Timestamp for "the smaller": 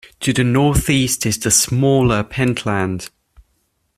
1.37-2.23